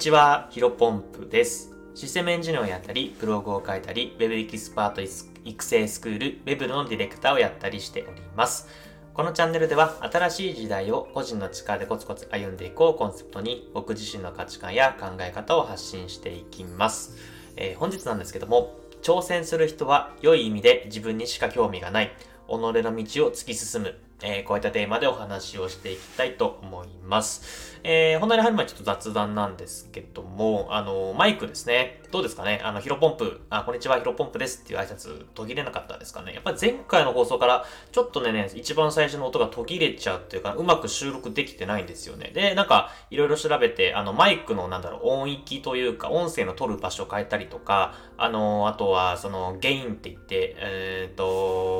[0.00, 1.74] ちは、ヒロポンプです。
[1.94, 5.02] システムエンジニアをやったり、ブログを書いたり、Web エキスパート
[5.44, 8.66] 育成スクール、Web のディレクターをやったりしております。
[9.12, 17.18] このチャンネルでは、新しい時代を個人の力でコツコツ歩んでいこうコンセプトに、僕自身の価値観や考え方を発信していきます。
[17.56, 22.16] えー、本日なんですけども、挑戦する人は良い意味で自分にしか興味がない、
[22.48, 27.78] 己の道を突き進む、えー、こういったテーマでお話をしていきたいと思います。
[27.82, 32.02] えー、本題に入る前ちょっと雑談なんですけども、あの、マイクですね。
[32.10, 32.60] どうですかね？
[32.62, 36.34] あの、ヒロポンプ、あ、こんにちは、ヒロポンプですっていう挨拶途切れなかったですかね？
[36.34, 42.32] やっぱり前回の放送からちょっとね、ね一番最初の音が途切れちゃうっていうか、うまく収録できてないんですよね。
[42.34, 51.79] で、なんか、いろいろ調べて、あの、マイクのなんだろう、音域というか、音声の取る場所を変えたりとか、あの、あとは、その、ゲインって言って、えっ、ー、と、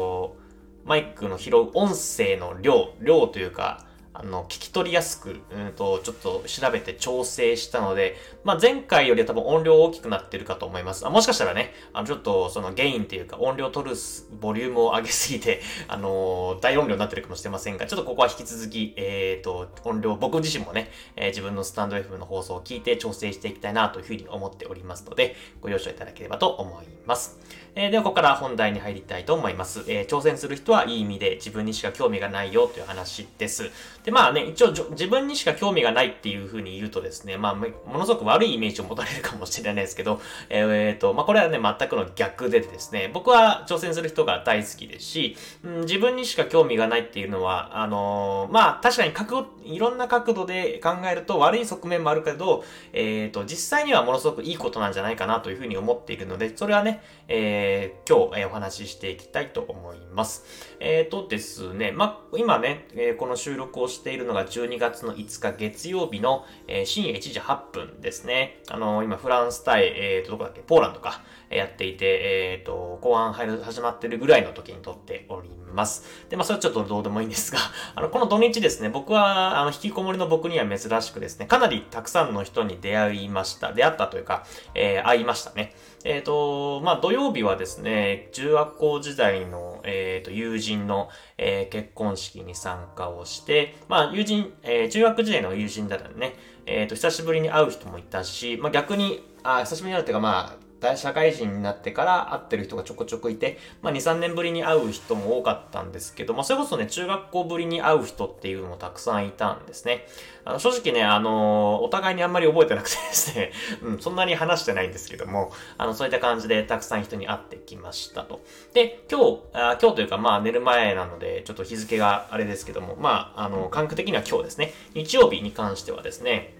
[0.90, 11.06] マイクの拾う音声の量、量というか、あの、聞き取りやすく、うんと、ちょっと調べて調整したので、まあ、前回よりは多分音量大きくなってるかと思います。
[11.06, 13.96] あもしかしたらね、あの、ちょっとそのゲインっていうか音量取る
[14.40, 27.38] ボリュームを上げすぎて、あのー、大音量になってるかもしれませんが、ちょっとここは引き続き、えっ、ー、と、音量、僕自身もね、えー、自分のスタンド F の放送を聞いて調整していきたいなというふうに思っておりますので、ご了承いただければと思います。
[27.74, 29.84] えー、では、ここから本題に入りたいと思います。
[29.86, 33.70] えー、挑戦する人はいい意味で自分にしか興味がないよという話です。
[34.04, 37.66] で、まあね、一応自分にしか興味がないっていうふうに言うとですね、まあ、も
[37.98, 57.59] のすごく悪いイメージを持たれるかもしれないですけど、えー、っと、まあ、これはね、全くの逆でですね、僕は挑戦する人が大好きですし、うん、自分にしか興味がないっていうのは、あのー、まあ、確かに角いろんな角度で考えると悪い側面もあるけど、えー、っと、実際にはものすごくいいことなんじゃないかなというふうに思っているので、それはね、えー、
[58.08, 60.44] 今日、えお話ししていきたいと思います。
[60.80, 68.62] えっ、とですね、まあ、今ね、えこの収録をしているのが12月の5日月曜日の、え深夜1時8分ですね。
[68.68, 75.59] あの今フランス対、えっ、と、どこだっけ、ポーランドか、やっていて、えっ、と、後半入る、始まってるぐらいの時に撮っております。
[75.70, 77.58] ますで、まあ、それはちょっとどうでもいいんですが、
[77.94, 83.72] あの、この土日ですね、僕は、あの、引きこもりの僕には珍しくですね、かなりたくさんの人に出会いました。
[83.72, 84.44] 出会ったというか、
[84.74, 85.74] えー、会いましたね。
[86.04, 110.06] えっ、ー、と、まあ、土曜日はですね、中学校時代の、えっ、ー、と、友人の、えー、結婚式に参加をして、まあ、友人、えー、中学時代の友人だったらね、えっ、と、久しぶりに会う人もいたし、まあ、逆に、あ、久しぶりに会うっていうか、まあ、大社会人になってから会ってる人がちょこちょこいて、まあ、2、3年ぶりに会う人も多かったんですけど、まあ、それこそね、中学校ぶりに会う人っていうのもたくさんいたんですね。
[110.44, 113.52] あの正直ね、あのー、お互いにあんまり覚えてなくてですね、
[113.82, 118.40] うん、そんなに話してないんですけども、あの、そういった感じでたくさん人に会ってきましたと。
[118.72, 126.59] で、今日、あ今日というか、まあ、寝る前なので、ちょっと日付があれですけども、まあ、あの、感覚的には今日ですね、日曜日に関してはですね、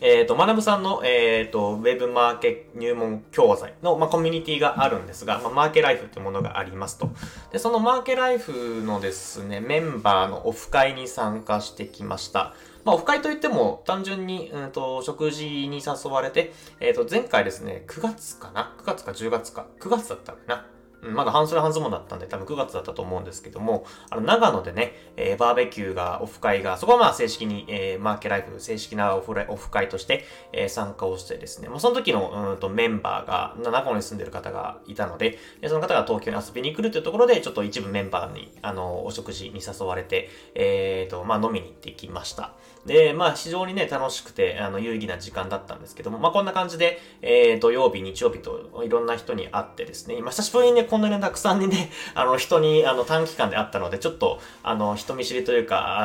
[0.00, 7.10] えっ、ー、と、学さんの、えっ、ー、と、ウェブマーケ入門教材の、まあ、コミュニティがあるんですが、まあ、マーケライフってものがありますと。
[7.52, 12.54] で、そのマーケライフのですね、メンバーのオフ会に参加してきました。
[12.84, 20.66] まあ、オフ会といっても、単純に、うんと、食事に誘われて、えっ、ー、と、前回ですね、9月かな ?9 月か10月か？9月だったかな？
[21.12, 42.52] まだ半袖半ズボンだったんで、多分9月だったと思うんですけども、あの、長野でね、えー、バーベキューが、オフ会が、そこはまあ正式に、えー、マーケライフ、正式なオフオフ会として、えー、参加をしてですね、まあ、その時の、うんと、メンバーが、長野に住んでる方がいたので、その方が東京に遊びに来るというところで、ちょっと一部メンバーに、あの、お食事に誘われて、えーと、まあ、飲みに行ってきました。
[42.86, 55.98] で、まあ、非常にね、楽しくて、あの、有意義な時間だったんですけども、まあ、こんな感じで、えー、土曜日、日曜日と、いろんな人に会ってですね、今、久しぶりにね、こんなにたくさんにね、 あの、人に、あの、短期間で会ったので、ちょっと、あの、人見知りというか、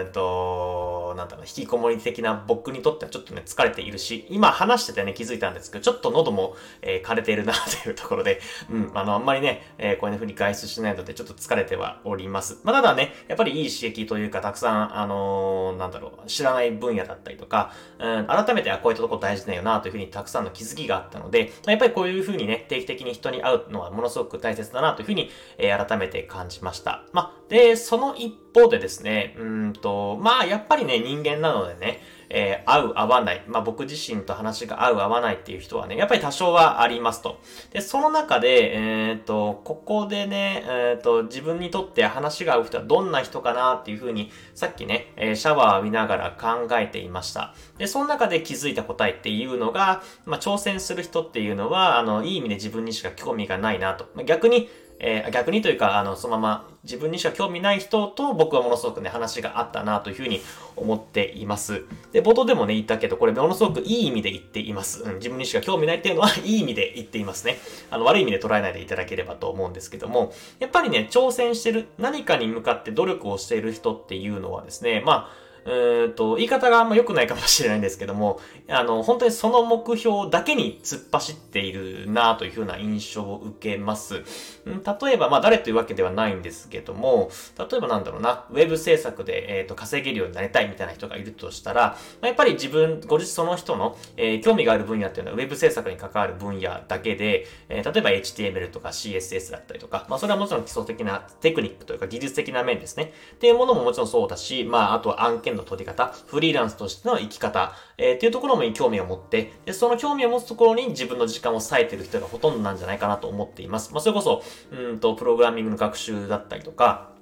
[0.00, 8.38] えっと、なんだろう、引きこもり的な僕にとってはちょっとね、疲れているし、今話しててね、気づいたんですけど、ちょっと喉も、えー、枯れているな、というところで、
[8.70, 12.60] うん、あの、あんまりね、えー、こういうふうに外出しないので、ちょっと疲れてはおります。
[12.64, 27.04] まあ、ただね、やっぱりいい刺激というか、たくさん、あのー、なんだろう、知らない分野だったりとか、うん、改めて、あ、こういったとこ大事だよな、というふうにたくさんの気づきがあったので、やっぱりこういうふうにね、定期的に人に会うのはものすごくく大切だな、というふうに、えー、改めて感じました。
[27.12, 32.00] まあ、で、その一方でですね、うんと、まあ、やっぱりね、人間なのでね、
[32.30, 33.44] えー、合う合わない。
[33.46, 37.40] まあ、僕自身と話が合う合わないっていう人はね、やっぱり多少はありますと。
[37.72, 47.54] で、その中で、えっ、ー、と、ここでね、えっ、ー、と、自分にとって話が合う人はどんな人かなっていうふうに、さっきね、えシャワー浴びながら考えていました。
[47.78, 54.08] で、その中で気づいた答えっていうのが、まあ、挑戦する人っていうのは、あの、いい意味で自分にしか興味がないなと。
[54.14, 54.68] まあ、逆に、
[55.06, 60.40] えー、逆にというか、あの、そのまま自分にしか興味ない人と僕はものすごくね、話があったなというふうに
[60.76, 61.84] 思っています。
[62.12, 65.02] で、冒頭でもね、言ったけど、これものすごくいい意味で言っています。
[65.02, 67.58] うん、自分にしか興味ないっていうのは いい意味で言っていますね。
[67.90, 84.22] あの、悪い意味で捉えないでいただければと思うんですけども、やっぱりね、挑戦してる、何かに向かって努力をしている人っていうのはですね、まあ、うんと、言い方があんま良くないかもしれないんですけども、あの、本当にその目標だけに突っ走っているなというふうな印象を受けます。
[84.64, 103.12] 例えば、まあ誰というわけではないんですけども、例えばなんだろうな、ウェブ制作で、えっ、ー、と、稼げるようになりたいみたいな人がいるとしたら、まあ、やっぱり自分、ご自その人の、えー、興味がある分野っていうのはウェブ制作に関わる分野だけで、えー、例えば HTML とか CSS だったりとか、まあそれはもちろん基礎的なテクニックというか技術的な面ですね。
[103.34, 113.92] っていうものももちろんそうだし、まああとは案件の取り方、フリーランスとしての生き方、えー、っていうところも興味を持って、で、その興味を持つところに自分の時間を割いてる人がほとんどなんじゃないかなと思っています。
[113.92, 114.42] まあ、それこそ、
[114.72, 117.13] うんと、プログラミングの学習だったりとか、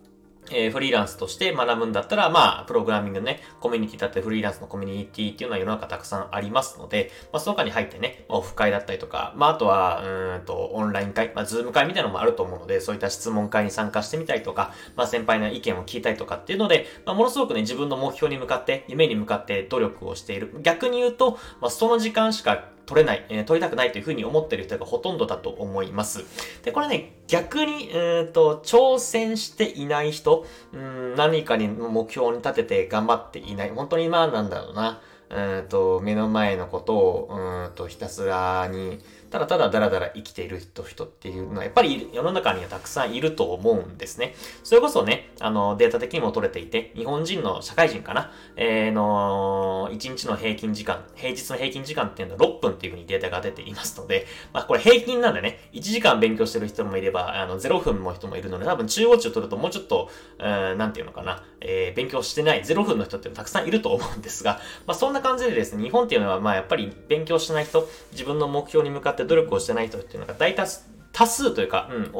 [0.50, 10.03] えー、フリーランスとして学ぶんだったら、まあ、プログラミングね、コミュニティだったり、フリーランスのコミュニティっていうのは世の中たくさんありますので、まあ、その中に入ってね、オフ会だったりとか、まあ、あとは、
[10.37, 20.55] うんと、オンライン会、まあ、 Zoom 会みたいなのもあると思うので、そういった質問会に参加してみたりとか、まあ、先輩の意見を聞いたりとかっていうので、まあ、ものすごくね、自分の目標に向かって、夢に向かって努力をしている。
[20.62, 26.25] 逆に言うと、まあ、その時間しか取れない、えー、取りたくないというふうに思ってる人がほとんどだと思います。
[26.62, 33.70] で、これね、逆に、えっ、と、挑戦していない人、うん、何かに目標に立てて頑張っていない。
[33.70, 35.00] 本当にまあなんだろうな。
[35.31, 38.99] うんと、目の前のことを、うんと、ひたすらに、
[39.32, 44.34] ただただダラダラ生きている人っていうのはやっぱり世の中にはたくさんいると思うんですね。
[44.62, 72.11] それこそね、あの、データ的にも取れていて、日本人の社会人かな、えー、の、1日の平均時間、平日の平均時間っていうのは6分っていうふうにデータが出ていますので、まあこれ平均なんでね、1時間勉強してる人もいれば、あの、0分の人もいるので、多分中央値を取るともうちょっと、うん、なんていうのかな、えー、勉強してない0分の人っていうのたくさんいると思うんですが、まあそんな感じでですね、日本っていうのはまあやっぱり勉強してない人、自分の目標に向かって努力をしてない人っていうのが大多数、多数というか、うん、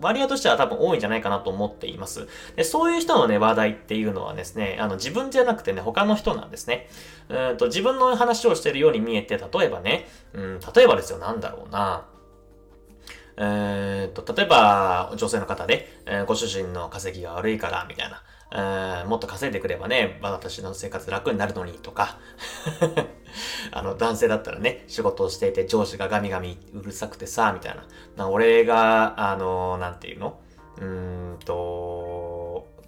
[0.00, 2.28] 割合としては多分多いんじゃないかなと思っています。
[2.56, 6.88] でそういう人のね、話題っていうのはですね、あの、自分じゃなくてね、他の人なんですね。
[7.28, 12.06] うんと、自分の話をしてるように見えて、例えばね、うん、例えばですよ、なんだろうな。
[13.40, 18.22] えー、と、例えば、女性の方で、えー、ご主人の稼ぎが悪いから、みたいな。
[18.50, 22.18] えー、もっと稼いでくればね、私の生活楽になるのにとか
[23.72, 27.84] あの、男性だったらね、仕事をしていて上司がガミガミうるさくてさ、みたいな。
[28.16, 30.38] な俺が、あの、なんていうの？
[30.78, 32.17] うーんと、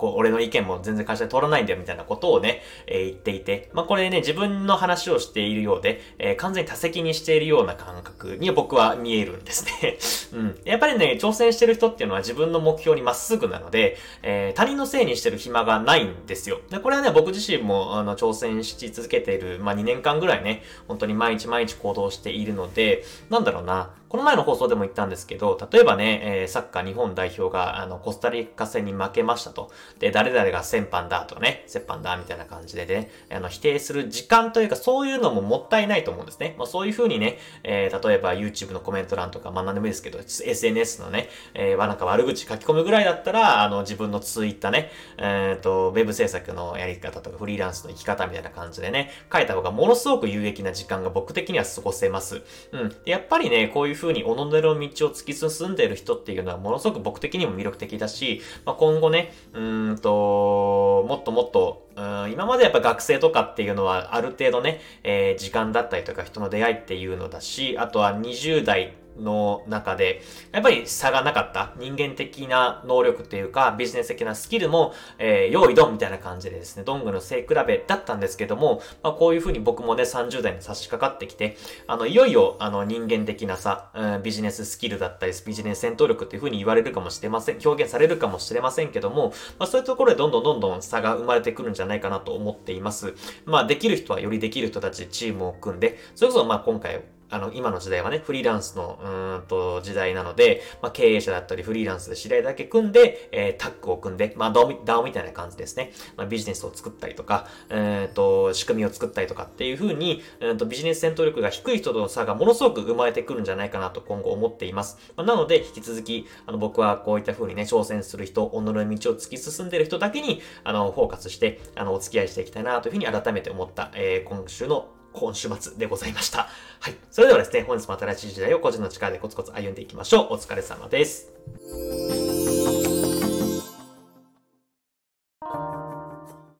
[0.00, 9.98] こう、俺の意見も全然会社で通らないんだよみたいなことをね、えー、言っていて、まあこれね、自分の話をしているようで、えー、完全に多責にしているような感覚に僕は見えるんですね。
[10.32, 10.58] うん。
[10.64, 16.60] やっぱりね、挑戦してる人っていうのは自分の目標にまっすぐなので、えー、他人のせいにしてる暇がないんですよ。
[16.70, 29.70] で、これはね、僕自身も、あの、挑戦し続けている、まあ2年間ぐらいね、本当に毎日毎日行動しているので、なんだろうな、この前の放送でも言ったんですけど、例えばね、えー、サッカー日本代表が、あの、コスタリカ戦に負けましたと。
[30.00, 36.56] で、誰々が先般だとね、折半だみたいな感じでね、あの、否定する時間というか、そういうのももったいないと思うんですね。
[36.58, 52.42] まあ、そういう風にね、えー、例えば YouTube のコメント欄とか、まあ何でもいいですけど、SNS のね、えー、なんか悪口書き込むぐらいだったら、あの、自分の Twitter ね、えっ、ー、と、ウェブ制作のやり方とか、フリーランスの生き方みたいな感じでね、書いた方がものすごく有益な時間が僕的には過ごせます。
[52.72, 52.96] うん。
[53.04, 54.74] やっぱりね、こういうふうにおののの道を
[55.10, 59.60] 突き進んでいる人っていうのはものすごく僕的にも魅力的だし、まあ、今後ね、う
[59.92, 71.74] んと、もっともっとうん今までやっぱ学生とかっていうのはある程度ね、えー、時間だったりとか人の出会いっていうのだし、あとは20代の中で、やっぱり差がなかった？
[71.78, 93.14] 人間的な能力っていうか、ビジネス的なスキルも、えー、用意ドンみたいな感じでですね、どんぐの背比べだったんですけども、まあ、こういうふうに僕もね、30代に差し掛かってきて、あの、いよいよ、あの、人間的なさ、うん、ビジネススキルだったり、ビジネス戦闘力っていうふうに言われるかもしれません、表現されるかもしれませんけども、まあ、そういうところでどんどんどんどん差が生まれてくるんじゃないかなと思っています。
[93.44, 105.92] まあ、できる人はよりできる人たちチームを組んで、それこそまあ今回あの、今の時代はね、フリーランスの、うんと、時代なので、まあ、経営者だったり、フリーランスで知り合いだけ組んで、えー、タッグを組んで、まあ、ダオみ、たいな感じですね。
[106.16, 114.98] まあ、ビジネスを作ったりとか、えっ、ー、と、仕組みを作ったりとかっていう風に、うんと、ビジネス戦闘力が低い人との差がものすごく生まれてくるんじゃないかなと今後思っています。
[115.16, 126.48] まあ、なので、引き続き、あの、僕はこういった風にね、挑戦する人、己の道を突き進んでる人だけに、あの、フォーカスして、あの、お付き合いしていきたいなというふうに改めて思った、えー、今週の今週末でございました。
[126.80, 126.94] はい。
[127.10, 130.34] それではですね、本日も新しい時代を個人の力でコツコツ歩んでいきましょう。
[130.34, 132.19] お疲れ様です。